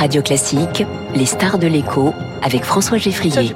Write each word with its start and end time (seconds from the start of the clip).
Radio 0.00 0.22
Classique, 0.22 0.82
les 1.14 1.26
stars 1.26 1.58
de 1.58 1.66
l'écho 1.66 2.14
avec 2.40 2.64
François 2.64 2.96
Geffrier 2.96 3.52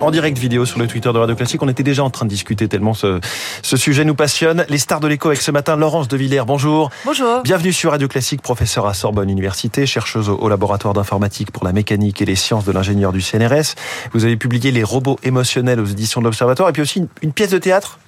en 0.00 0.10
direct 0.10 0.38
vidéo 0.38 0.64
sur 0.64 0.78
le 0.78 0.86
Twitter 0.86 1.12
de 1.12 1.18
Radio 1.18 1.36
Classique. 1.36 1.62
On 1.62 1.68
était 1.68 1.82
déjà 1.82 2.02
en 2.02 2.08
train 2.08 2.24
de 2.24 2.30
discuter 2.30 2.66
tellement 2.66 2.94
ce, 2.94 3.20
ce 3.60 3.76
sujet 3.76 4.06
nous 4.06 4.14
passionne. 4.14 4.64
Les 4.70 4.78
stars 4.78 5.00
de 5.00 5.06
l'écho 5.06 5.28
avec 5.28 5.42
ce 5.42 5.50
matin, 5.50 5.76
Laurence 5.76 6.08
de 6.08 6.16
Villers, 6.16 6.44
bonjour. 6.46 6.88
Bonjour. 7.04 7.42
Bienvenue 7.42 7.74
sur 7.74 7.90
Radio 7.90 8.08
Classique, 8.08 8.40
professeur 8.40 8.86
à 8.86 8.94
Sorbonne 8.94 9.28
Université, 9.28 9.84
chercheuse 9.84 10.30
au, 10.30 10.48
laboratoire 10.48 10.94
d'informatique 10.94 11.50
pour 11.50 11.66
la 11.66 11.72
mécanique 11.72 12.22
et 12.22 12.24
les 12.24 12.36
sciences 12.36 12.64
de 12.64 12.72
l'ingénieur 12.72 13.12
du 13.12 13.20
CNRS. 13.20 13.74
Vous 14.14 14.24
avez 14.24 14.38
publié 14.38 14.70
Les 14.70 14.82
robots 14.82 15.18
émotionnels 15.24 15.78
aux 15.78 15.86
éditions 15.86 16.22
de 16.22 16.24
l'Observatoire 16.24 16.70
et 16.70 16.72
puis 16.72 16.80
aussi 16.80 17.06
une 17.20 17.32
pièce 17.34 17.50
de 17.50 17.58
théâtre 17.58 17.98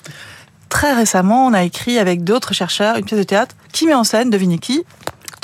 Très 0.70 0.94
récemment, 0.94 1.46
on 1.46 1.52
a 1.52 1.64
écrit 1.64 1.98
avec 1.98 2.24
d'autres 2.24 2.54
chercheurs 2.54 2.96
une 2.96 3.04
pièce 3.04 3.20
de 3.20 3.24
théâtre 3.24 3.54
qui 3.72 3.86
met 3.86 3.94
en 3.94 4.04
scène, 4.04 4.30
devinez 4.30 4.58
qui? 4.58 4.84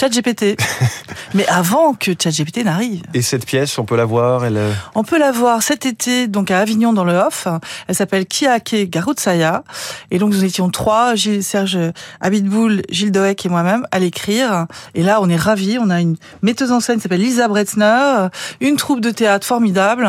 ChatGPT. 0.02 0.56
Mais 1.34 1.46
avant 1.46 1.94
que 1.94 2.10
ChatGPT 2.10 2.64
n'arrive. 2.64 3.02
Et 3.14 3.22
cette 3.22 3.46
pièce, 3.46 3.78
on 3.78 3.84
peut 3.84 3.94
la 3.94 4.04
voir 4.04 4.44
elle... 4.44 4.56
Euh, 4.56 4.72
on 4.96 5.04
peut 5.04 5.18
la 5.18 5.30
voir 5.30 5.62
cet 5.62 5.86
été, 5.86 6.26
donc 6.26 6.50
à 6.50 6.58
Avignon 6.58 6.92
dans 6.92 7.04
le 7.04 7.12
Off. 7.12 7.46
Elle 7.86 7.94
s'appelle 7.94 8.26
Kiake 8.26 8.90
Garutsaya. 8.90 9.62
Et 10.10 10.18
donc 10.18 10.32
nous 10.32 10.42
étions 10.42 10.70
trois, 10.70 11.14
Gilles, 11.14 11.44
Serge 11.44 11.78
Abitboul, 12.20 12.82
Gilles 12.90 13.12
Doek 13.12 13.46
et 13.46 13.48
moi-même, 13.48 13.86
à 13.92 14.00
l'écrire. 14.00 14.66
Et 14.96 15.04
là, 15.04 15.20
on 15.22 15.28
est 15.28 15.36
ravis. 15.36 15.78
On 15.78 15.88
a 15.88 16.00
une 16.00 16.16
metteuse 16.42 16.72
en 16.72 16.80
scène 16.80 16.96
qui 16.96 17.02
s'appelle 17.02 17.20
Lisa 17.20 17.46
Bretzner, 17.46 18.26
une 18.60 18.74
troupe 18.74 19.00
de 19.00 19.12
théâtre 19.12 19.46
formidable, 19.46 20.08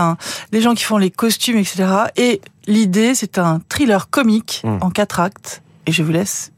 les 0.51 0.61
gens 0.61 0.73
qui 0.73 0.85
font 0.85 0.97
les 0.97 1.11
costumes, 1.11 1.57
etc. 1.57 1.85
Et 2.17 2.41
l'idée, 2.65 3.13
c'est 3.13 3.37
un 3.37 3.61
thriller 3.69 4.09
comique 4.09 4.61
hmm. 4.63 4.77
en 4.81 4.89
quatre 4.89 5.19
actes. 5.19 5.61
Et 5.85 5.91
je 5.91 6.01
vous 6.01 6.11
laisse 6.11 6.52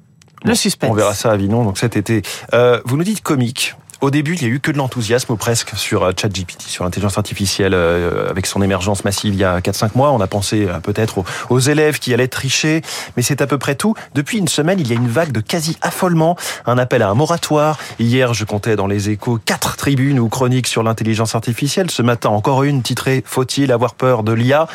le 0.46 0.56
suspense. 0.56 0.92
On 0.92 0.96
verra 0.96 1.14
ça 1.14 1.30
à 1.30 1.34
Avignon, 1.34 1.64
donc 1.64 1.78
cet 1.78 1.98
été. 1.98 2.22
Euh, 2.54 2.80
vous 2.86 2.98
nous 2.98 3.04
dites 3.04 3.22
comique. 3.22 3.76
Au 4.02 4.12
début, 4.12 4.36
il 4.36 4.42
n'y 4.42 4.46
a 4.46 4.54
eu 4.54 4.60
que 4.60 4.72
de 4.72 4.78
l'enthousiasme 4.78 5.34
ou 5.34 5.36
presque 5.36 5.72
sur 5.76 6.04
euh, 6.04 6.12
ChatGPT, 6.16 6.62
sur 6.64 6.84
l'intelligence 6.84 7.18
artificielle, 7.18 7.74
euh, 7.74 8.30
avec 8.30 8.46
son 8.46 8.62
émergence 8.62 9.06
massive 9.06 9.34
il 9.34 9.40
y 9.40 9.44
a 9.44 9.60
4-5 9.62 9.92
mois. 9.96 10.12
On 10.12 10.20
a 10.20 10.28
pensé 10.28 10.68
euh, 10.68 10.80
peut-être 10.80 11.24
aux, 11.50 11.60
élèves 11.60 12.00
qui 12.00 12.14
allaient 12.14 12.28
tricher, 12.28 12.82
mais 13.16 13.24
c'est 13.24 13.42
à 13.42 13.48
peu 13.48 13.58
près 13.58 13.76
tout. 13.76 13.96
Depuis 14.14 14.38
une 14.38 14.48
semaine, 14.48 14.80
il 14.80 14.88
y 14.88 14.92
a 14.92 14.96
une 14.96 15.08
vague 15.08 15.32
de 15.32 15.40
quasi-affolement, 15.40 16.36
un 16.66 16.78
appel 16.78 17.02
à 17.02 17.10
un 17.10 17.14
moratoire. 17.14 17.80
Hier, 17.98 18.34
je 18.34 18.44
comptais 18.44 18.76
dans 18.76 18.88
les 18.88 19.10
échos 19.10 19.40
quatre 19.44 19.78
tribunes 19.78 20.20
ou 20.20 20.28
chroniques 20.28 20.68
sur 20.68 20.84
l'intelligence 20.84 21.34
artificielle. 21.34 21.90
Ce 21.90 22.02
matin, 22.02 22.30
encore 22.30 22.64
une 22.64 22.84
titrée 22.84 23.24
«Faut-il 23.26 23.72
avoir 23.72 23.96
peur 23.96 24.24
de 24.24 24.34
l'IA?» 24.34 24.68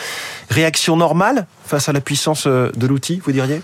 Réaction 0.50 0.96
normale? 0.96 1.46
Face 1.70 1.88
à 1.88 1.92
la 1.92 2.00
puissance 2.00 2.46
de 2.46 2.86
l'outil, 2.86 3.20
vous 3.24 3.32
diriez? 3.32 3.62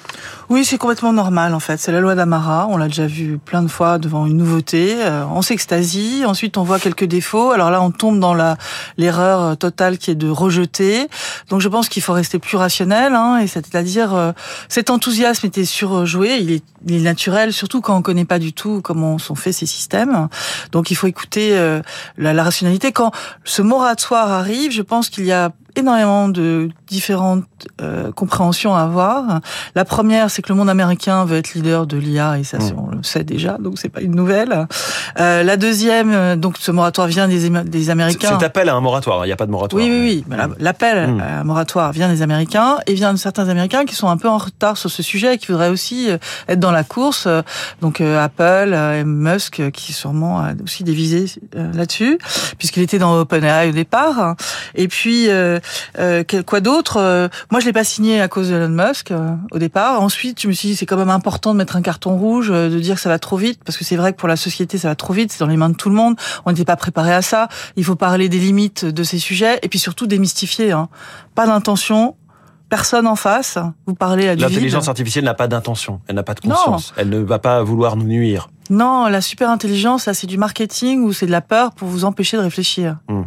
Oui, 0.48 0.64
c'est 0.64 0.78
complètement 0.78 1.12
normal 1.12 1.54
en 1.54 1.60
fait. 1.60 1.78
C'est 1.78 1.92
la 1.92 2.00
loi 2.00 2.14
d'Amara. 2.14 2.66
On 2.70 2.76
l'a 2.76 2.86
déjà 2.86 3.06
vu 3.06 3.38
plein 3.38 3.62
de 3.62 3.68
fois 3.68 3.98
devant 3.98 4.26
une 4.26 4.36
nouveauté. 4.36 4.96
On 5.32 5.42
s'extasie. 5.42 6.24
Ensuite, 6.24 6.56
on 6.56 6.62
voit 6.62 6.78
quelques 6.78 7.04
défauts. 7.04 7.50
Alors 7.50 7.70
là, 7.70 7.82
on 7.82 7.90
tombe 7.90 8.20
dans 8.20 8.34
la 8.34 8.56
l'erreur 8.96 9.56
totale 9.56 9.98
qui 9.98 10.10
est 10.10 10.14
de 10.14 10.28
rejeter. 10.28 11.08
Donc, 11.48 11.60
je 11.60 11.68
pense 11.68 11.88
qu'il 11.88 12.02
faut 12.02 12.12
rester 12.12 12.38
plus 12.38 12.56
rationnel. 12.56 13.14
Hein, 13.14 13.38
et 13.38 13.46
c'est-à-dire, 13.46 14.14
euh, 14.14 14.32
cet 14.68 14.90
enthousiasme 14.90 15.46
était 15.46 15.64
surjoué. 15.64 16.38
Il 16.40 16.50
est, 16.50 16.64
il 16.86 16.94
est, 16.94 17.00
naturel, 17.00 17.52
surtout 17.52 17.80
quand 17.80 17.96
on 17.96 18.02
connaît 18.02 18.24
pas 18.24 18.38
du 18.38 18.52
tout 18.52 18.80
comment 18.82 19.18
sont 19.18 19.34
faits 19.34 19.54
ces 19.54 19.66
systèmes. 19.66 20.28
Donc, 20.72 20.90
il 20.90 20.94
faut 20.94 21.06
écouter 21.06 21.56
euh, 21.56 21.82
la, 22.16 22.32
la 22.32 22.42
rationalité. 22.42 22.92
Quand 22.92 23.12
ce 23.44 23.62
moratoire 23.62 24.30
arrive, 24.30 24.72
je 24.72 24.82
pense 24.82 25.08
qu'il 25.08 25.24
y 25.27 25.32
a 25.32 25.52
énormément 25.77 26.28
de 26.28 26.70
différentes 26.87 27.45
euh, 27.81 28.12
compréhensions 28.12 28.75
à 28.75 28.83
avoir. 28.83 29.41
La 29.75 29.84
première, 29.84 30.31
c'est 30.31 30.42
que 30.42 30.48
le 30.48 30.55
monde 30.55 30.70
américain 30.70 31.25
veut 31.25 31.37
être 31.39 31.55
leader 31.55 31.87
de 31.87 31.97
l'IA, 31.97 32.39
et 32.39 32.45
ça, 32.45 32.59
mm. 32.59 32.73
on 32.77 32.91
le 32.91 33.03
sait 33.03 33.25
déjà, 33.25 33.59
donc 33.59 33.79
c'est 33.79 33.89
pas 33.89 34.01
une 34.01 34.15
nouvelle. 34.15 34.69
Euh, 35.19 35.42
la 35.42 35.57
deuxième, 35.57 36.12
euh, 36.12 36.37
donc 36.37 36.57
ce 36.59 36.70
moratoire 36.70 37.09
vient 37.09 37.29
des, 37.29 37.48
des 37.48 37.91
Américains. 37.91 38.31
Cet 38.31 38.42
appel 38.42 38.69
à 38.69 38.75
un 38.75 38.81
moratoire, 38.81 39.25
il 39.25 39.29
n'y 39.29 39.33
a 39.33 39.37
pas 39.37 39.47
de 39.47 39.51
moratoire. 39.51 39.83
Oui, 39.83 39.91
oui, 39.91 40.25
oui. 40.29 40.37
Mm. 40.37 40.55
L'appel 40.59 41.14
mm. 41.14 41.20
à 41.20 41.41
un 41.41 41.45
moratoire 41.45 41.92
vient 41.92 42.09
des 42.09 42.23
Américains 42.23 42.79
et 42.87 42.95
vient 42.95 43.13
de 43.13 43.19
certains 43.19 43.48
Américains 43.48 43.85
qui 43.85 43.95
sont 43.95 44.08
un 44.08 44.17
peu 44.17 44.29
en 44.29 44.39
retard 44.39 44.77
sur 44.77 44.91
ce 44.91 45.02
sujet 45.02 45.35
et 45.35 45.39
qui 45.39 45.48
voudraient 45.48 45.70
aussi 45.70 46.08
être 46.48 46.61
dans 46.61 46.73
la 46.73 46.85
course. 46.85 47.29
Donc 47.80 48.01
Apple, 48.01 48.75
et 48.75 49.05
Musk, 49.05 49.70
qui 49.73 49.92
sûrement 49.92 50.41
a 50.41 50.52
aussi 50.63 50.85
des 50.85 50.92
visées 50.92 51.27
là-dessus, 51.52 52.19
puisqu'il 52.58 52.83
était 52.83 52.98
dans 52.98 53.19
OpenAI 53.19 53.70
au 53.70 53.73
départ. 53.73 54.36
Et 54.75 54.89
puis 54.89 55.29
euh, 55.98 56.25
quoi 56.46 56.61
d'autre? 56.61 56.76
Euh, 56.97 57.29
Moi, 57.51 57.61
je 57.61 57.67
l'ai 57.67 57.73
pas 57.73 57.85
signé 57.85 58.20
à 58.20 58.29
cause 58.29 58.51
de 58.51 58.57
Elon 58.57 58.69
Musk 58.69 59.11
euh, 59.11 59.35
au 59.51 59.59
départ. 59.59 60.01
Ensuite, 60.01 60.41
je 60.41 60.48
me 60.48 60.53
suis 60.53 60.69
dit 60.69 60.77
c'est 60.77 60.87
quand 60.87 60.97
même 60.97 61.11
important 61.11 61.53
de 61.53 61.59
mettre 61.59 61.77
un 61.77 61.83
carton 61.83 62.17
rouge, 62.17 62.48
de 62.48 62.79
dire 62.79 62.97
que 62.97 63.01
ça 63.01 63.09
va 63.09 63.19
trop 63.19 63.37
vite, 63.37 63.61
parce 63.64 63.77
que 63.79 63.85
c'est 63.85 63.97
vrai 63.97 64.13
que 64.13 64.19
pour 64.19 64.29
la 64.29 64.37
société, 64.37 64.79
ça 64.79 64.89
va 64.89 64.95
trop 64.95 65.13
vite. 65.13 65.33
C'est 65.33 65.41
dans 65.41 65.47
les 65.47 65.57
mains 65.57 65.70
de 65.70 65.77
tout 65.77 65.89
le 65.89 65.95
monde. 65.95 66.17
On 66.45 66.51
n'était 66.51 66.64
pas 66.64 66.77
préparé 66.77 67.13
à 67.13 67.23
ça. 67.23 67.48
Il 67.77 67.85
faut 67.85 67.97
parler 67.97 68.29
des 68.29 68.39
limites 68.39 68.85
de 68.85 69.03
ces 69.03 69.19
sujets 69.19 69.59
et 69.63 69.69
puis 69.69 69.79
surtout 69.79 70.07
démystifier. 70.07 70.73
Hein. 70.73 70.89
Pas 71.35 71.47
d'intention, 71.47 72.17
personne 72.69 73.07
en 73.07 73.17
face. 73.17 73.58
Vous 73.87 73.95
parlez 73.95 74.29
à 74.29 74.37
du 74.37 74.43
L'intelligence 74.43 74.89
artificielle 74.89 75.25
n'a 75.25 75.35
pas 75.35 75.48
d'intention, 75.48 76.01
elle 76.07 76.17
n'a 76.17 76.23
pas 76.23 76.35
de 76.35 76.41
conscience, 76.41 76.93
elle 76.97 77.08
ne 77.08 77.19
va 77.19 77.39
pas 77.39 77.63
vouloir 77.63 77.97
nous 77.97 78.07
nuire. 78.07 78.48
Non, 78.70 79.06
la 79.06 79.20
super 79.20 79.50
intelligence, 79.50 80.10
c'est 80.12 80.27
du 80.27 80.38
marketing 80.38 81.02
ou 81.02 81.12
c'est 81.12 81.27
de 81.27 81.30
la 81.30 81.40
peur 81.40 81.72
pour 81.72 81.88
vous 81.88 82.04
empêcher 82.04 82.36
de 82.36 82.42
réfléchir. 82.42 82.96
Hmm. 83.08 83.22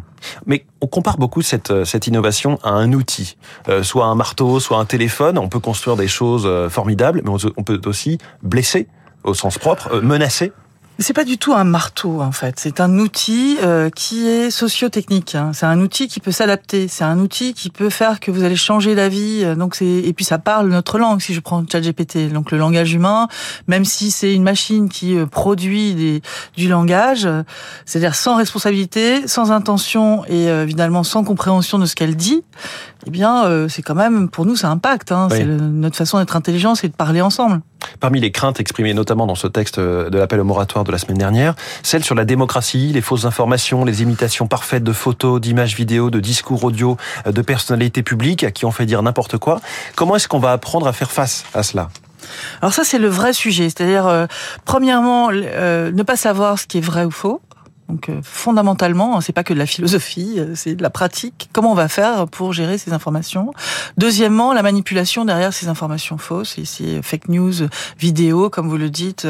Mais 0.46 0.66
on 0.82 0.88
compare 0.88 1.18
beaucoup 1.18 1.42
cette, 1.42 1.72
euh, 1.72 1.86
cette 1.86 2.08
innovation 2.08 2.60
à 2.64 2.70
un 2.70 2.94
outil, 2.94 3.38
euh, 3.68 3.84
soit 3.84 4.06
un 4.06 4.16
marteau, 4.16 4.60
soit 4.60 4.78
un 4.78 4.86
téléphone. 4.86 5.38
On 5.38 5.50
peut 5.50 5.60
construire 5.60 5.96
des 5.96 6.08
choses 6.08 6.44
euh, 6.46 6.70
formidables, 6.70 7.22
mais 7.24 7.30
on 7.30 7.64
peut 7.64 7.82
aussi 7.86 8.18
blesser 8.44 8.88
au 9.24 9.34
sens 9.34 9.58
propre, 9.58 10.00
menacer 10.02 10.52
c'est 11.00 11.14
pas 11.14 11.24
du 11.24 11.38
tout 11.38 11.54
un 11.54 11.64
marteau 11.64 12.22
en 12.22 12.32
fait. 12.32 12.56
C'est 12.58 12.82
un 12.82 13.00
outil 13.00 13.58
euh, 13.64 13.90
qui 13.90 14.28
est 14.28 14.50
socio-technique. 14.50 15.34
Hein. 15.34 15.52
C'est 15.54 15.66
un 15.66 15.80
outil 15.80 16.08
qui 16.08 16.20
peut 16.20 16.32
s'adapter. 16.32 16.88
C'est 16.90 17.06
un 17.06 17.20
outil 17.20 17.54
qui 17.54 17.70
peut 17.70 17.90
faire 17.90 18.20
que 18.20 18.32
vous 18.32 18.44
allez 18.44 18.58
changer 18.58 18.96
d'avis. 18.96 19.46
Donc 19.56 19.76
c'est 19.76 19.86
et 19.86 20.14
puis 20.14 20.26
ça 20.26 20.40
parle 20.40 20.68
notre 20.68 21.00
langue. 21.00 21.22
Si 21.22 21.34
je 21.34 21.40
prends 21.40 21.64
ChatGPT, 21.66 22.32
donc 22.32 22.52
le 22.52 22.58
langage 22.58 22.94
humain, 22.94 23.28
même 23.68 23.86
si 23.86 24.12
c'est 24.12 24.34
une 24.34 24.44
machine 24.44 24.90
qui 24.90 25.18
euh, 25.18 25.26
produit 25.26 25.94
des, 25.94 26.22
du 26.58 26.68
langage, 26.68 27.28
c'est-à-dire 27.86 28.16
sans 28.16 28.36
responsabilité, 28.36 29.28
sans 29.28 29.52
intention 29.52 30.26
et 30.26 30.50
euh, 30.50 30.64
évidemment 30.64 31.04
sans 31.04 31.24
compréhension 31.24 31.80
de 31.80 31.86
ce 31.86 31.96
qu'elle 31.96 32.18
dit, 32.18 32.44
eh 33.08 33.10
bien 33.10 33.68
c'est 33.70 33.82
quand 33.82 33.96
même 33.96 34.30
pour 34.30 34.46
nous 34.46 34.58
ça 34.58 34.70
impacte. 34.70 35.12
Hein. 35.12 35.30
C'est 35.32 35.46
notre 35.46 35.96
façon 35.96 36.20
d'être 36.20 36.36
intelligent, 36.36 36.76
c'est 36.76 36.90
de 36.90 36.94
parler 36.94 37.22
ensemble. 37.22 37.62
Parmi 38.00 38.20
les 38.20 38.32
craintes 38.32 38.60
exprimées 38.60 38.94
notamment 38.94 39.28
dans 39.28 39.36
ce 39.36 39.48
texte 39.48 39.80
de 39.80 40.18
l'appel 40.18 40.40
au 40.40 40.44
moratoire 40.44 40.84
de 40.84 40.92
la 40.92 40.98
semaine 40.98 41.18
dernière, 41.18 41.56
celle 41.84 42.04
sur 42.04 42.16
la 42.16 42.26
démocratie, 42.26 42.92
les 42.94 43.02
fausses 43.02 43.26
informations, 43.26 43.86
les 43.86 44.02
imitations 44.02 44.48
parfaites 44.48 44.84
de 44.84 44.94
photos, 44.94 45.42
d'images 45.42 45.76
vidéo, 45.76 46.10
de 46.10 46.20
discours 46.20 46.64
audio, 46.64 46.98
de 47.26 47.42
personnalités 47.42 48.04
publiques 48.04 48.44
à 48.44 48.52
qui 48.52 48.66
on 48.66 48.72
fait 48.72 48.86
dire 48.86 49.02
n'importe 49.02 49.38
quoi. 49.38 49.62
Comment 49.96 50.16
est-ce 50.16 50.28
qu'on 50.28 50.40
va 50.40 50.52
apprendre 50.52 50.88
à 50.88 50.94
faire 50.94 51.12
face 51.12 51.46
à 51.54 51.64
cela? 51.64 51.90
Alors 52.62 52.74
ça, 52.74 52.84
c'est 52.84 53.00
le 53.00 53.08
vrai 53.08 53.34
sujet. 53.34 53.70
C'est-à-dire, 53.70 54.08
euh, 54.08 54.26
premièrement, 54.66 55.30
euh, 55.32 55.92
ne 55.92 56.04
pas 56.04 56.16
savoir 56.16 56.60
ce 56.60 56.68
qui 56.68 56.78
est 56.78 56.82
vrai 56.82 57.06
ou 57.06 57.12
faux. 57.12 57.42
Donc 57.90 58.10
euh, 58.10 58.20
fondamentalement, 58.24 59.18
hein, 59.18 59.22
c'est 59.22 59.34
pas 59.34 59.44
que 59.44 59.54
de 59.54 59.58
la 59.58 59.66
philosophie, 59.66 60.36
euh, 60.38 60.54
c'est 60.54 60.76
de 60.76 60.84
la 60.84 60.92
pratique. 60.92 61.50
Comment 61.54 61.72
on 61.72 61.76
va 61.76 61.88
faire 61.88 62.28
pour 62.28 62.54
gérer 62.54 62.78
ces 62.78 62.94
informations? 62.94 63.52
Deuxièmement, 63.98 64.54
la 64.54 64.62
manipulation 64.62 65.26
derrière 65.26 65.54
ces 65.54 65.68
informations 65.68 66.18
fausses, 66.20 66.60
ces 66.64 67.02
fake 67.02 67.30
news 67.30 67.54
vidéo, 67.98 68.50
comme 68.50 68.70
vous 68.70 68.78
le 68.78 68.90
dites. 68.90 69.28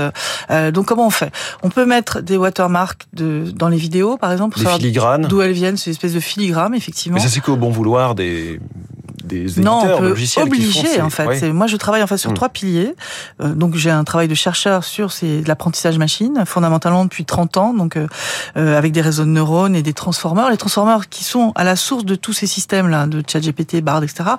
Euh, 0.49 0.71
donc 0.71 0.87
comment 0.87 1.07
on 1.07 1.09
fait? 1.09 1.31
On 1.63 1.69
peut 1.69 1.85
mettre 1.85 2.21
des 2.21 2.35
watermarks 2.35 3.07
de, 3.13 3.51
dans 3.55 3.69
les 3.69 3.77
vidéos, 3.77 4.17
par 4.17 4.31
exemple, 4.31 4.59
pour 4.59 4.71
des 4.71 4.77
filigranes. 4.77 5.25
D'où 5.27 5.41
elles 5.41 5.53
viennent, 5.53 5.77
ces 5.77 5.91
espèces 5.91 6.13
de 6.13 6.19
filigranes, 6.19 6.75
effectivement. 6.75 7.15
Mais 7.15 7.23
ça 7.23 7.29
c'est 7.29 7.39
qu'au 7.39 7.55
bon 7.55 7.69
vouloir 7.69 8.13
des 8.13 8.59
des 9.29 9.45
non, 9.61 9.79
on 9.83 9.97
peut 9.99 10.15
obliger 10.37 11.01
en 11.01 11.09
fait. 11.09 11.51
Moi, 11.53 11.67
je 11.67 11.77
travaille 11.77 12.03
en 12.03 12.07
fait 12.07 12.17
sur 12.17 12.31
hmm. 12.31 12.35
trois 12.35 12.49
piliers. 12.49 12.95
Euh, 13.41 13.53
donc, 13.53 13.75
j'ai 13.75 13.91
un 13.91 14.03
travail 14.03 14.27
de 14.27 14.35
chercheur 14.35 14.83
sur 14.83 15.11
l'apprentissage 15.45 15.97
machine, 15.97 16.43
fondamentalement 16.45 17.05
depuis 17.05 17.25
30 17.25 17.57
ans, 17.57 17.73
donc 17.73 17.95
euh, 17.95 18.07
euh, 18.57 18.77
avec 18.77 18.91
des 18.91 19.01
réseaux 19.01 19.23
de 19.23 19.29
neurones 19.29 19.75
et 19.75 19.83
des 19.83 19.93
transformeurs. 19.93 20.49
Les 20.49 20.57
transformeurs 20.57 21.07
qui 21.09 21.23
sont 21.23 21.51
à 21.55 21.63
la 21.63 21.75
source 21.75 22.05
de 22.05 22.15
tous 22.15 22.33
ces 22.33 22.47
systèmes 22.47 22.89
là, 22.89 23.07
de 23.07 23.23
ChatGPT, 23.25 23.81
Bard, 23.81 24.03
etc. 24.03 24.31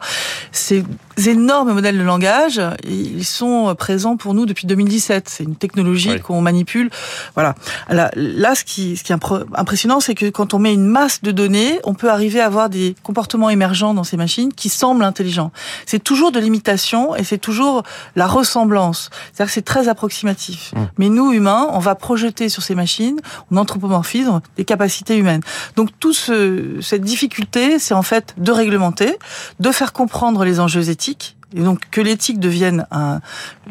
Ces 0.53 0.85
énormes 1.27 1.73
modèles 1.73 1.99
de 1.99 2.03
langage, 2.03 2.61
ils 2.85 3.25
sont 3.25 3.75
présents 3.79 4.17
pour 4.17 4.35
nous 4.35 4.47
depuis 4.47 4.67
2017. 4.67 5.29
C'est 5.29 5.45
une 5.45 5.57
technologie 5.57 6.21
qu'on 6.21 6.41
manipule. 6.41 6.91
Voilà. 7.35 7.55
Là, 7.89 8.11
là, 8.17 8.55
ce 8.55 8.65
qui, 8.65 8.97
ce 8.97 9.05
qui 9.05 9.13
est 9.13 9.17
impressionnant, 9.55 10.01
c'est 10.01 10.15
que 10.15 10.31
quand 10.31 10.55
on 10.55 10.59
met 10.59 10.73
une 10.73 10.87
masse 10.87 11.23
de 11.23 11.31
données, 11.31 11.79
on 11.85 11.95
peut 11.95 12.11
arriver 12.11 12.41
à 12.41 12.47
avoir 12.47 12.69
des 12.69 12.95
comportements 13.03 13.51
émergents 13.51 13.95
dans 13.95 14.05
ces 14.05 14.17
machines 14.17 14.53
qui 14.53 14.69
semble 14.81 15.05
intelligent. 15.05 15.53
C'est 15.87 16.03
toujours 16.03 16.33
de 16.33 16.41
l'imitation 16.41 17.15
et 17.17 17.25
c'est 17.25 17.39
toujours 17.39 17.83
la 18.17 18.27
ressemblance. 18.27 19.11
C'est-à-dire 19.33 19.47
que 19.47 19.53
c'est 19.53 19.71
très 19.75 19.89
approximatif. 19.89 20.73
Mmh. 20.75 20.79
Mais 20.99 21.09
nous, 21.09 21.33
humains, 21.33 21.69
on 21.73 21.79
va 21.79 21.95
projeter 21.95 22.49
sur 22.49 22.63
ces 22.63 22.75
machines, 22.75 23.21
on 23.51 23.57
anthropomorphise 23.57 24.31
des 24.57 24.65
capacités 24.65 25.17
humaines. 25.17 25.43
Donc 25.77 25.91
tout 25.99 26.13
ce, 26.13 26.81
cette 26.81 27.03
difficulté, 27.03 27.79
c'est 27.79 27.95
en 27.95 28.03
fait 28.03 28.35
de 28.39 28.53
réglementer, 28.53 29.19
de 29.59 29.71
faire 29.71 29.93
comprendre 29.93 30.45
les 30.45 30.61
enjeux 30.61 30.89
éthiques 30.91 31.37
Et 31.55 31.63
donc 31.63 31.81
que 31.91 32.01
l'éthique 32.01 32.39
devienne 32.39 32.87
un, 32.91 33.21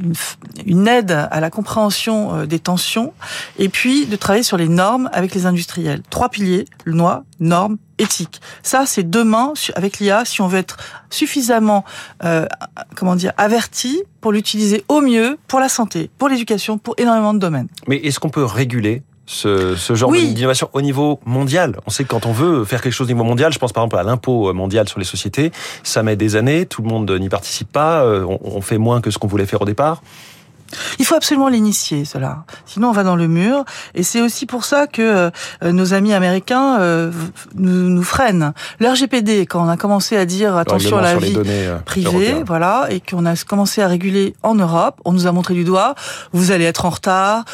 une, 0.01 0.13
une, 0.65 0.87
aide 0.87 1.11
à 1.11 1.39
la 1.39 1.49
compréhension 1.49 2.35
euh, 2.35 2.45
des 2.45 2.59
tensions, 2.59 3.13
et 3.57 3.69
puis 3.69 4.05
de 4.05 4.15
travailler 4.15 4.43
sur 4.43 4.57
les 4.57 4.67
normes 4.67 5.09
avec 5.13 5.33
les 5.33 5.45
industriels. 5.45 6.01
Trois 6.09 6.29
piliers, 6.29 6.65
le 6.83 6.93
noix, 6.93 7.23
normes, 7.39 7.77
éthique. 7.99 8.41
Ça, 8.63 8.85
c'est 8.85 9.09
demain 9.09 9.53
avec 9.75 9.99
l'IA 9.99 10.25
si 10.25 10.41
on 10.41 10.47
veut 10.47 10.59
être 10.59 10.77
suffisamment, 11.09 11.85
euh, 12.23 12.45
comment 12.95 13.15
dire, 13.15 13.33
averti 13.37 14.03
pour 14.21 14.31
l'utiliser 14.31 14.83
au 14.87 15.01
mieux 15.01 15.37
pour 15.47 15.59
la 15.59 15.69
santé, 15.69 16.09
pour 16.17 16.29
l'éducation, 16.29 16.77
pour 16.77 16.95
énormément 16.97 17.33
de 17.33 17.39
domaines. 17.39 17.67
Mais 17.87 17.97
est-ce 17.97 18.19
qu'on 18.19 18.29
peut 18.29 18.45
réguler 18.45 19.03
ce, 19.29 19.75
ce 19.75 19.93
genre 19.93 20.11
d'innovation 20.11 20.69
au 20.73 20.81
niveau 20.81 21.19
mondial. 21.23 21.77
On 21.85 21.91
sait 21.91 22.03
que 22.03 22.09
quand 22.09 22.25
on 22.25 22.31
veut 22.31 22.65
faire 22.65 22.81
quelque 22.81 22.93
chose 22.93 23.05
au 23.05 23.13
niveau 23.13 23.23
mondial, 23.23 23.53
je 23.53 23.59
pense 23.59 23.71
par 23.71 23.83
exemple 23.83 23.97
à 23.97 24.03
l'impôt 24.03 24.51
mondial 24.53 24.89
sur 24.89 24.97
les 24.97 25.05
sociétés, 25.05 25.51
ça 25.83 26.01
met 26.01 26.15
des 26.15 26.35
années, 26.35 26.65
tout 26.65 26.81
le 26.81 26.87
monde 26.87 27.11
n'y 27.11 27.29
participe 27.29 27.71
pas, 27.71 28.03
euh, 28.03 28.25
on 28.43 28.61
fait 28.61 28.79
moins 28.79 29.01
que 29.01 29.11
ce 29.11 29.19
qu'on 29.19 29.27
voulait 29.27 29.45
faire 29.45 29.61
au 29.61 29.65
départ. 29.65 30.01
Il 30.99 31.05
faut 31.05 31.15
absolument 31.15 31.49
l'initier, 31.49 32.05
cela. 32.05 32.43
Sinon, 32.65 32.89
on 32.89 32.91
va 32.91 33.03
dans 33.03 33.15
le 33.15 33.27
mur. 33.27 33.65
Et 33.95 34.03
c'est 34.03 34.21
aussi 34.21 34.45
pour 34.45 34.65
ça 34.65 34.87
que 34.87 35.31
euh, 35.63 35.71
nos 35.71 35.93
amis 35.93 36.13
américains 36.13 36.79
euh, 36.79 37.11
nous, 37.55 37.89
nous, 37.89 38.03
freinent. 38.03 38.53
Leur 38.79 38.95
GPD, 38.95 39.45
quand 39.45 39.65
on 39.65 39.69
a 39.69 39.77
commencé 39.77 40.17
à 40.17 40.25
dire 40.25 40.55
attention 40.57 40.97
à 40.97 41.01
la 41.01 41.15
vie 41.15 41.35
euh, 41.37 41.79
privée, 41.79 42.43
voilà, 42.45 42.87
et 42.89 42.99
qu'on 42.99 43.25
a 43.25 43.35
commencé 43.35 43.81
à 43.81 43.87
réguler 43.87 44.35
en 44.43 44.55
Europe, 44.55 44.99
on 45.05 45.13
nous 45.13 45.27
a 45.27 45.31
montré 45.31 45.53
du 45.53 45.63
doigt. 45.63 45.95
Vous 46.33 46.51
allez 46.51 46.65
être 46.65 46.85
en 46.85 46.89
retard. 46.89 47.45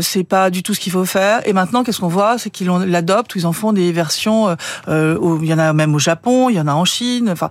c'est 0.00 0.24
pas 0.24 0.50
du 0.50 0.62
tout 0.62 0.74
ce 0.74 0.80
qu'il 0.80 0.92
faut 0.92 1.04
faire. 1.04 1.46
Et 1.46 1.52
maintenant, 1.52 1.84
qu'est-ce 1.84 2.00
qu'on 2.00 2.08
voit? 2.08 2.38
C'est 2.38 2.50
qu'ils 2.50 2.68
l'adoptent 2.68 3.32
ils 3.34 3.46
en 3.46 3.52
font 3.52 3.72
des 3.72 3.92
versions. 3.92 4.56
il 4.88 5.46
y 5.46 5.54
en 5.54 5.58
a 5.58 5.72
même 5.72 5.94
au 5.94 5.98
Japon, 5.98 6.48
il 6.48 6.56
y 6.56 6.60
en 6.60 6.68
a 6.68 6.74
en 6.74 6.84
Chine. 6.84 7.28
Enfin, 7.30 7.48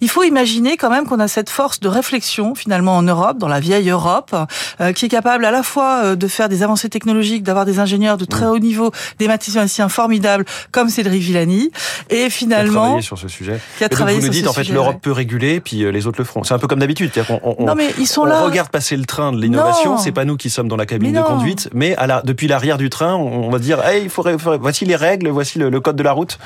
il 0.00 0.08
faut 0.08 0.22
imaginer 0.22 0.76
quand 0.76 0.90
même 0.90 1.06
qu'on 1.06 1.20
a 1.20 1.28
cette 1.28 1.50
force 1.50 1.80
de 1.80 1.88
réflexion 1.88 2.54
finalement 2.54 2.96
en 2.96 3.02
Europe, 3.02 3.38
dans 3.38 3.48
la 3.48 3.60
vieille 3.60 3.90
Europe 3.90 4.34
euh, 4.80 4.92
qui 4.92 5.06
est 5.06 5.08
capable 5.08 5.44
à 5.44 5.50
la 5.50 5.62
fois 5.62 6.02
euh, 6.04 6.16
de 6.16 6.26
faire 6.28 6.48
des 6.48 6.62
avancées 6.62 6.88
technologiques, 6.88 7.42
d'avoir 7.42 7.64
des 7.64 7.78
ingénieurs 7.78 8.16
de 8.16 8.24
très 8.24 8.46
mm. 8.46 8.50
haut 8.50 8.58
niveau, 8.58 8.90
des 9.18 9.28
mathématiciens 9.28 9.88
formidables 9.88 10.44
comme 10.72 10.88
Cédric 10.88 11.22
Villani, 11.22 11.70
et 12.10 12.30
finalement 12.30 12.72
qui 12.72 12.76
a 12.76 12.80
travaillé 12.80 13.02
sur 13.02 13.18
ce 13.18 13.28
sujet. 13.28 13.60
Qui 13.78 13.84
a 13.84 13.88
travaillé 13.88 14.18
vous 14.18 14.26
nous 14.26 14.32
dites 14.32 14.46
en 14.46 14.52
fait 14.52 14.68
l'Europe 14.68 14.98
peut 15.02 15.12
réguler, 15.12 15.60
puis 15.60 15.84
euh, 15.84 15.90
les 15.90 16.06
autres 16.06 16.18
le 16.18 16.24
feront. 16.24 16.44
C'est 16.44 16.54
un 16.54 16.58
peu 16.58 16.66
comme 16.66 16.78
d'habitude, 16.78 17.10
on, 17.28 17.56
on, 17.58 17.66
non 17.66 17.74
mais 17.74 17.88
ils 17.98 18.06
sont 18.06 18.22
on 18.22 18.26
là. 18.26 18.42
regarde 18.42 18.68
passer 18.68 18.96
le 18.96 19.04
train 19.04 19.32
de 19.32 19.40
l'innovation. 19.40 19.98
C'est 19.98 20.12
pas 20.12 20.24
nous 20.24 20.36
qui 20.36 20.50
sommes 20.50 20.68
dans 20.68 20.76
la 20.76 20.86
cabine 20.86 21.12
de 21.12 21.22
conduite, 21.22 21.68
mais 21.72 21.96
à 21.96 22.06
la, 22.06 22.22
depuis 22.22 22.48
l'arrière 22.48 22.78
du 22.78 22.90
train, 22.90 23.14
on 23.14 23.50
va 23.50 23.58
dire, 23.58 23.84
hey, 23.86 24.04
il 24.04 24.10
faudrait, 24.10 24.36
voici 24.36 24.84
les 24.84 24.96
règles, 24.96 25.28
voici 25.28 25.58
le, 25.58 25.80
code 25.80 25.96
de 25.96 26.02
la 26.02 26.12
route. 26.12 26.38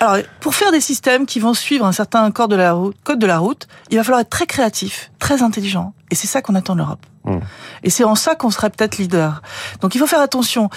Alors, 0.00 0.16
pour 0.40 0.54
faire 0.54 0.72
des 0.72 0.80
systèmes 0.80 1.26
qui 1.26 1.40
vont 1.40 1.52
suivre 1.52 1.84
un 1.84 1.92
certain 1.92 2.30
code 2.30 2.50
de 2.50 2.56
la 2.56 2.72
route, 2.72 2.96
code 3.04 3.18
de 3.18 3.26
la 3.26 3.38
route 3.38 3.68
il 3.90 3.98
va 3.98 4.02
falloir 4.02 4.20
être 4.20 4.30
très 4.30 4.46
créatif, 4.46 5.10
très 5.18 5.42
intelligent. 5.42 5.92
Et 6.10 6.14
c'est 6.14 6.26
ça 6.26 6.40
qu'on 6.40 6.54
attend 6.54 6.72
de 6.72 6.78
l'Europe. 6.78 7.04
Mmh. 7.24 7.38
Et 7.82 7.90
c'est 7.90 8.04
en 8.04 8.14
ça 8.14 8.34
qu'on 8.34 8.50
serait 8.50 8.70
peut-être 8.70 8.96
leader. 8.96 9.42
Donc 9.82 9.94
il 9.94 9.98
faut 9.98 10.06
faire 10.06 10.20
attention. 10.20 10.70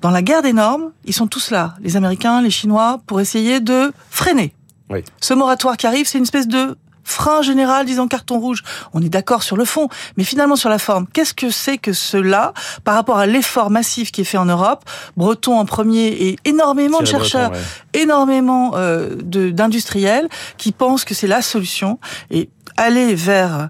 Dans 0.00 0.10
la 0.10 0.22
guerre 0.22 0.42
des 0.42 0.52
normes, 0.52 0.92
ils 1.04 1.12
sont 1.12 1.26
tous 1.26 1.50
là, 1.50 1.74
les 1.80 1.96
Américains, 1.96 2.40
les 2.40 2.50
Chinois, 2.50 3.00
pour 3.06 3.20
essayer 3.20 3.60
de 3.60 3.92
freiner. 4.08 4.54
Oui. 4.88 5.04
Ce 5.20 5.34
moratoire 5.34 5.76
qui 5.76 5.86
arrive, 5.86 6.06
c'est 6.06 6.18
une 6.18 6.24
espèce 6.24 6.48
de 6.48 6.76
frein 7.10 7.42
général 7.42 7.86
disant 7.86 8.08
carton 8.08 8.38
rouge. 8.38 8.62
On 8.92 9.02
est 9.02 9.08
d'accord 9.08 9.42
sur 9.42 9.56
le 9.56 9.64
fond, 9.64 9.88
mais 10.16 10.24
finalement 10.24 10.56
sur 10.56 10.68
la 10.68 10.78
forme, 10.78 11.06
qu'est-ce 11.12 11.34
que 11.34 11.50
c'est 11.50 11.78
que 11.78 11.92
cela 11.92 12.52
par 12.84 12.94
rapport 12.94 13.18
à 13.18 13.26
l'effort 13.26 13.70
massif 13.70 14.12
qui 14.12 14.22
est 14.22 14.24
fait 14.24 14.38
en 14.38 14.46
Europe? 14.46 14.84
Breton 15.16 15.58
en 15.58 15.64
premier 15.64 16.06
et 16.06 16.38
énormément 16.44 17.00
de 17.00 17.06
chercheurs, 17.06 17.52
énormément 17.94 18.72
euh, 18.74 19.16
d'industriels 19.16 20.28
qui 20.56 20.72
pensent 20.72 21.04
que 21.04 21.14
c'est 21.14 21.26
la 21.26 21.42
solution. 21.42 21.98
Et 22.30 22.48
aller 22.76 23.14
vers 23.14 23.68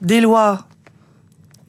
des 0.00 0.20
lois 0.20 0.66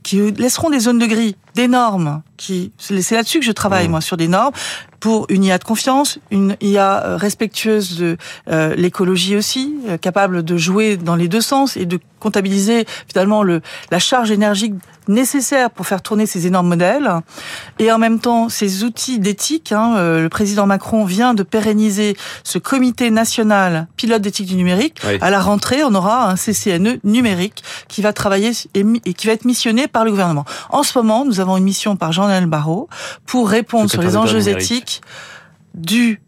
qui 0.04 0.32
laisseront 0.32 0.70
des 0.70 0.80
zones 0.80 1.00
de 1.00 1.06
gris, 1.06 1.36
des 1.56 1.68
normes, 1.68 2.22
qui 2.42 2.72
c'est 2.78 3.16
là-dessus 3.16 3.40
que 3.40 3.46
je 3.46 3.52
travaille 3.52 3.88
moi 3.88 4.02
sur 4.02 4.18
des 4.18 4.28
normes 4.28 4.54
pour 5.02 5.26
une 5.30 5.44
IA 5.44 5.58
de 5.58 5.64
confiance, 5.64 6.20
une 6.30 6.56
IA 6.62 7.04
euh, 7.04 7.18
respectueuse 7.18 7.98
de 7.98 8.18
euh, 8.50 8.76
l'écologie 8.76 9.36
aussi, 9.36 9.76
euh, 9.90 9.98
capable 9.98 10.44
de 10.44 10.58
jouer 10.58 10.96
dans 10.96 11.16
les 11.16 11.28
deux 11.28 11.42
sens 11.42 11.76
et 11.76 11.86
de 11.86 12.00
comptabiliser 12.20 12.86
finalement 13.08 13.42
le, 13.42 13.62
la 13.90 13.98
charge 13.98 14.30
énergique 14.30 14.76
nécessaire 15.08 15.72
pour 15.72 15.88
faire 15.88 16.04
tourner 16.04 16.28
ces 16.28 16.46
énormes 16.46 16.68
modèles. 16.68 17.10
Et 17.80 17.92
en 17.92 17.98
même 17.98 18.20
temps, 18.20 18.48
ces 18.48 18.84
outils 18.84 19.18
d'éthique, 19.18 19.72
hein, 19.72 19.96
le 19.98 20.30
président 20.30 20.68
Macron 20.68 21.04
vient 21.04 21.34
de 21.34 21.42
pérenniser 21.42 22.16
ce 22.44 22.60
comité 22.60 23.10
national 23.10 23.88
pilote 23.98 24.22
d'éthique 24.22 24.46
du 24.46 24.56
numérique. 24.56 25.02
À 25.20 25.32
la 25.32 25.42
rentrée, 25.42 25.84
on 25.84 25.96
aura 25.96 26.30
un 26.30 26.36
CCNE 26.36 27.00
numérique 27.04 27.64
qui 27.88 28.04
va 28.04 28.14
travailler 28.14 28.52
et, 28.76 28.86
et, 29.06 29.14
qui 29.16 29.26
va 29.26 29.34
être 29.34 29.46
missionné 29.46 29.88
par 29.88 30.06
le 30.06 30.12
gouvernement. 30.12 30.46
En 30.70 30.84
ce 30.84 30.96
moment, 30.96 31.26
nous 31.26 31.40
avons 31.40 31.58
une 31.58 31.64
mission 31.64 31.96
par 31.96 32.12
Jean-Noël 32.32 32.46
Barrot 32.46 32.88
pour 33.26 33.50
répondre 33.50 33.90
sur 33.90 34.02
les 34.02 34.16
enjeux 34.16 34.48
éthiques 34.48 35.02
du 35.74 36.22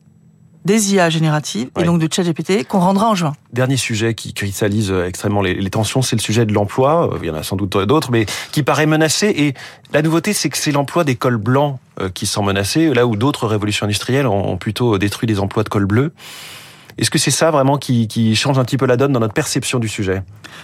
des 0.65 0.93
IA 0.93 1.09
génératives 1.09 1.69
et 1.77 1.83
donc 1.83 1.99
de 1.99 2.07
ChatGPT 2.09 2.65
qu'on 2.65 2.79
rendra 2.79 3.09
en 3.09 3.15
juin. 3.15 3.33
Dernier 3.51 3.75
sujet 3.75 4.13
qui 4.13 4.33
cristallise 4.33 4.91
euh, 4.91 5.05
extrêmement 5.05 5.41
les, 5.41 5.69
tensions, 5.69 6.01
c'est 6.01 6.15
le 6.15 6.21
sujet 6.21 6.45
de 6.45 6.53
l'emploi. 6.53 7.11
Euh, 7.11 7.17
il 7.21 7.27
y 7.27 7.29
en 7.29 7.35
a 7.35 7.43
sans 7.43 7.57
doute 7.57 7.77
d'autres, 7.79 8.11
mais 8.11 8.25
qui 8.53 8.63
paraît 8.63 8.85
menacé. 8.85 9.27
Et 9.27 9.53
la 9.91 10.01
nouveauté, 10.01 10.31
c'est 10.31 10.47
que 10.47 10.57
c'est 10.57 10.71
l'emploi 10.71 11.03
des 11.03 11.17
cols 11.17 11.35
blancs 11.35 11.79
euh, 11.99 12.07
qui 12.07 12.25
sont 12.25 12.43
menacés, 12.43 12.93
là 12.93 13.05
où 13.05 13.17
d'autres 13.17 13.45
révolutions 13.45 13.87
industrielles 13.87 14.25
ont 14.25 14.55
plutôt 14.55 14.97
détruit 14.97 15.27
des 15.27 15.41
emplois 15.41 15.63
de 15.63 15.69
cols 15.69 15.85
bleus. 15.85 16.13
Est-ce 16.97 17.09
que 17.09 17.17
c'est 17.17 17.31
ça 17.31 17.51
vraiment 17.51 17.77
qui, 17.77 18.07
qui, 18.07 18.35
change 18.35 18.59
un 18.59 18.65
petit 18.65 18.77
peu 18.77 18.85
la 18.85 18.97
donne 18.97 19.11
dans 19.11 19.19
notre 19.19 19.33
perception 19.33 19.79
du 19.79 19.87
sujet? 19.87 20.23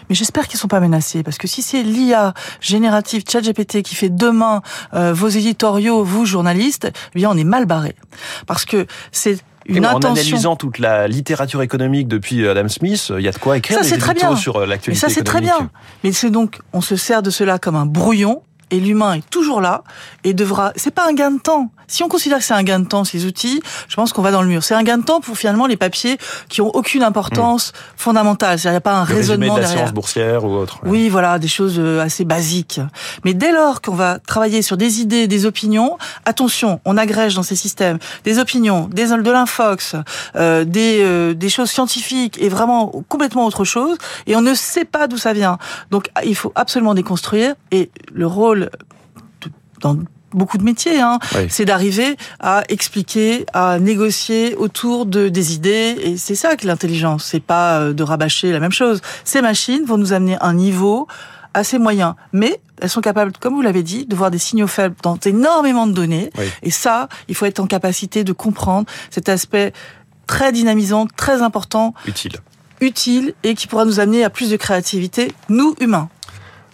Mais 0.10 0.16
j'espère 0.16 0.48
qu'ils 0.48 0.60
sont 0.60 0.68
pas 0.68 0.80
menacés, 0.80 1.24
parce 1.24 1.38
que 1.38 1.48
si 1.48 1.62
c'est 1.62 1.84
l'IA 1.84 2.34
générative 2.62 3.24
ChatGPT 3.28 3.82
qui 3.82 3.96
fait 3.96 4.10
demain 4.10 4.62
euh, 4.94 5.14
vos 5.14 5.28
éditoriaux, 5.28 6.04
vous 6.04 6.26
journalistes, 6.26 6.92
eh 7.16 7.20
bien 7.20 7.30
on 7.32 7.38
est 7.38 7.44
mal 7.44 7.66
barré, 7.66 7.96
parce 8.48 8.66
que 8.66 8.86
c'est 9.12 9.40
une 9.66 9.86
en 9.86 10.00
analysant 10.00 10.56
toute 10.56 10.80
la 10.80 11.08
littérature 11.08 11.62
économique 11.62 12.08
depuis 12.08 12.48
Adam 12.48 12.68
Smith, 12.68 13.12
il 13.16 13.24
y 13.24 13.28
a 13.28 13.32
de 13.32 13.38
quoi 13.38 13.58
écrire 13.58 13.84
ça, 13.84 13.90
des 13.90 13.98
très 13.98 14.14
bien. 14.14 14.36
sur 14.36 14.58
euh, 14.58 14.66
l'actualité 14.66 15.00
Ça 15.00 15.14
c'est 15.14 15.24
très 15.24 15.42
bien. 15.42 15.70
Mais 16.04 16.12
c'est 16.12 16.32
donc 16.32 16.60
on 16.74 16.82
se 16.82 16.96
sert 16.96 17.22
de 17.22 17.30
cela 17.30 17.60
comme 17.60 17.76
un 17.76 17.86
brouillon 17.86 18.42
et 18.72 18.80
l'humain 18.80 19.14
est 19.14 19.30
toujours 19.30 19.62
là 19.62 19.84
et 20.24 20.34
devra. 20.34 20.72
C'est 20.76 20.94
pas 20.94 21.08
un 21.08 21.14
gain 21.14 21.32
de 21.32 21.40
temps. 21.40 21.72
Si 21.88 22.04
on 22.04 22.08
considère 22.08 22.38
que 22.38 22.44
c'est 22.44 22.54
un 22.54 22.64
gain 22.64 22.80
de 22.80 22.88
temps 22.88 23.04
ces 23.04 23.26
outils, 23.26 23.62
je 23.88 23.96
pense 23.96 24.14
qu'on 24.14 24.22
va 24.22 24.32
dans 24.32 24.44
le 24.44 24.48
mur. 24.48 24.64
C'est 24.64 24.76
un 24.76 24.84
gain 24.84 25.00
de 25.00 25.04
temps 25.04 25.22
pour 25.22 25.38
finalement 25.38 25.66
les 25.66 25.78
papiers 25.78 26.18
qui 26.48 26.62
ont 26.62 26.70
aucune 26.70 27.02
importance 27.04 27.72
hmm. 27.72 27.98
fondamentale. 27.98 28.60
Il 28.64 28.70
n'y 28.70 28.76
a 28.76 28.82
pas 28.82 28.94
un 28.94 29.04
raisonnement 29.04 29.56
de 29.56 29.62
la 29.62 29.68
derrière. 29.68 29.94
boursière 29.94 30.44
ou 30.46 30.54
autre. 30.56 30.80
Oui, 30.86 31.10
voilà, 31.10 31.40
des 31.40 31.48
choses 31.48 31.80
euh, 31.80 32.00
assez 32.00 32.26
basiques. 32.26 32.80
Mais 33.26 33.34
dès 33.34 33.52
lors 33.52 33.82
qu'on 33.82 33.96
va 33.96 34.20
travailler 34.20 34.62
sur 34.62 34.78
des 34.78 35.02
idées, 35.02 35.28
des 35.28 35.46
opinions, 35.48 35.98
attention, 36.26 36.80
on 36.86 36.96
agrège 36.96 37.34
dans 37.36 37.44
ces 37.44 37.56
systèmes 37.56 37.98
des 38.24 38.38
opinions, 38.38 38.88
des 38.92 39.10
de 39.10 39.32
l'infox, 39.32 39.96
euh, 40.36 40.64
des 40.66 41.00
euh, 41.02 41.34
des 41.34 41.50
choses 41.50 41.72
scientifiques 41.72 42.38
et 42.40 42.50
vraiment 42.50 42.92
complètement 43.08 43.46
autre 43.46 43.64
chose. 43.64 43.98
Et 44.28 44.36
on 44.36 44.42
ne 44.42 44.54
sait 44.54 44.86
pas 44.86 45.08
d'où 45.08 45.18
ça 45.18 45.34
vient. 45.34 45.58
Donc 45.90 46.10
il 46.24 46.36
faut 46.36 46.52
absolument 46.54 46.94
déconstruire. 46.94 47.56
Et 47.72 47.90
le 48.12 48.28
rôle 48.28 48.59
dans 49.82 49.98
beaucoup 50.32 50.58
de 50.58 50.64
métiers, 50.64 51.00
hein, 51.00 51.20
c'est 51.50 51.66
d'arriver 51.66 52.16
à 52.40 52.64
expliquer, 52.70 53.46
à 53.54 53.80
négocier 53.80 54.56
autour 54.56 55.06
de 55.06 55.30
des 55.30 55.54
idées, 55.54 55.96
et 56.04 56.18
c'est 56.18 56.36
ça 56.36 56.56
que 56.56 56.68
l'intelligence. 56.68 57.26
C'est 57.26 57.44
pas 57.44 57.80
euh, 57.80 57.94
de 57.94 58.04
rabâcher 58.04 58.52
la 58.52 58.60
même 58.60 58.72
chose. 58.72 59.02
Ces 59.24 59.42
machines 59.42 59.86
vont 59.86 59.98
nous 59.98 60.14
amener 60.14 60.38
un 60.42 60.54
niveau 60.54 61.08
assez 61.54 61.80
moyen, 61.80 62.16
mais 62.32 62.62
elles 62.82 62.90
sont 62.90 63.02
capables, 63.02 63.32
comme 63.40 63.56
vous 63.56 63.62
l'avez 63.62 63.84
dit, 63.84 64.06
de 64.06 64.16
voir 64.16 64.32
des 64.32 64.38
signaux 64.38 64.68
faibles 64.68 64.96
dans 65.04 65.18
énormément 65.18 65.88
de 65.88 65.94
données. 65.94 66.30
Et 66.62 66.72
ça, 66.72 67.10
il 67.28 67.36
faut 67.36 67.46
être 67.46 67.60
en 67.60 67.68
capacité 67.68 68.24
de 68.24 68.34
comprendre 68.34 68.88
cet 69.10 69.30
aspect 69.30 69.74
très 70.28 70.52
dynamisant, 70.52 71.08
très 71.18 71.42
important, 71.42 71.94
utile, 72.06 72.38
utile 72.82 73.34
et 73.44 73.56
qui 73.56 73.68
pourra 73.68 73.84
nous 73.86 74.00
amener 74.00 74.24
à 74.24 74.30
plus 74.30 74.52
de 74.52 74.58
créativité, 74.58 75.34
nous 75.50 75.76
humains. 75.80 76.10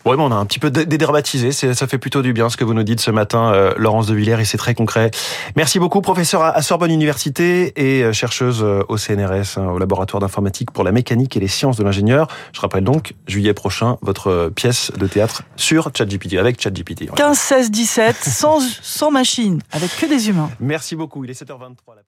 Oui, 0.06 0.16
on 0.20 0.32
a 0.32 0.36
un 0.36 0.46
petit 0.46 0.60
peu 0.60 0.70
dédramatisé. 0.70 1.52
Ça 1.52 1.88
fait 1.88 1.98
plutôt 1.98 2.22
du 2.22 2.32
bien 2.32 2.50
ce 2.50 2.58
que 2.58 2.64
vous 2.64 2.76
nous 2.76 2.84
dites 2.84 3.00
ce 3.00 3.10
matin, 3.10 3.52
euh, 3.52 3.74
Laurence 3.76 4.06
de 4.06 4.14
Villers, 4.14 4.40
et 4.40 4.46
c'est 4.46 4.58
très 4.58 4.76
concret. 4.76 5.10
Merci 5.56 5.80
beaucoup, 5.80 6.00
professeur 6.02 6.44
à 6.44 6.62
Sorbonne 6.62 6.92
Université 6.92 7.74
et 7.76 8.04
euh, 8.04 8.14
chercheuse 8.14 8.62
euh, 8.62 8.84
au 8.88 8.98
CNRS, 8.98 9.58
hein, 9.58 9.66
au 9.74 9.80
laboratoire 9.80 10.22
d'informatique 10.22 10.70
pour 10.70 10.84
la 10.84 10.92
mécanique 10.92 11.36
et 11.38 11.40
les 11.40 11.48
sciences 11.48 11.78
de 11.78 11.84
l'ingénieur. 11.84 12.28
Je 12.54 12.62
rappelle 12.62 12.84
donc, 12.84 13.16
juillet 13.26 13.56
prochain, 13.56 13.98
votre 14.04 14.52
pièce 14.56 14.92
de 14.96 15.08
théâtre 15.08 15.42
sur 15.56 15.90
ChatGPT, 15.92 16.36
avec 16.36 16.62
ChatGPT. 16.62 17.10
15, 17.10 17.36
16, 17.36 17.72
17, 17.72 18.16
sans, 18.18 18.60
sans 18.84 19.10
machine, 19.10 19.60
avec 19.72 19.90
que 19.98 20.06
des 20.06 20.30
humains. 20.30 20.52
Merci 20.60 20.96
beaucoup. 20.96 21.24
Il 21.24 21.32
est 21.32 21.42
7h23. 21.42 21.96
La 21.96 22.04